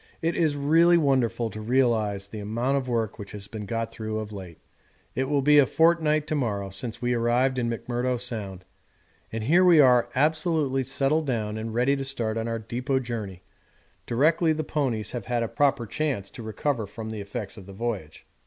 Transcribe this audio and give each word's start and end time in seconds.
It 0.19 0.35
is 0.35 0.55
really 0.55 0.97
wonderful 0.97 1.51
to 1.51 1.61
realise 1.61 2.27
the 2.27 2.39
amount 2.39 2.75
of 2.75 2.87
work 2.87 3.19
which 3.19 3.33
has 3.33 3.45
been 3.45 3.67
got 3.67 3.91
through 3.91 4.17
of 4.17 4.31
late. 4.31 4.57
It 5.13 5.25
will 5.25 5.43
be 5.43 5.59
a 5.59 5.67
fortnight 5.67 6.25
to 6.25 6.33
morrow 6.35 6.71
since 6.71 7.03
we 7.03 7.13
arrived 7.13 7.59
in 7.59 7.69
McMurdo 7.69 8.19
Sound, 8.19 8.65
and 9.31 9.43
here 9.43 9.63
we 9.63 9.79
are 9.79 10.09
absolutely 10.15 10.81
settled 10.81 11.27
down 11.27 11.55
and 11.55 11.71
ready 11.75 11.95
to 11.95 12.03
start 12.03 12.35
on 12.35 12.47
our 12.47 12.57
depôt 12.59 13.03
journey 13.03 13.43
directly 14.07 14.53
the 14.53 14.63
ponies 14.63 15.11
have 15.11 15.25
had 15.27 15.43
a 15.43 15.47
proper 15.47 15.85
chance 15.85 16.31
to 16.31 16.41
recover 16.41 16.87
from 16.87 17.11
the 17.11 17.21
effects 17.21 17.55
of 17.55 17.67
the 17.67 17.73
voyage. 17.73 18.25